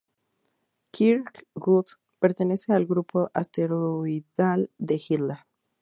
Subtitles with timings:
[0.89, 1.85] Kirkwood
[2.17, 5.45] pertenece al grupo asteroidal de Hilda.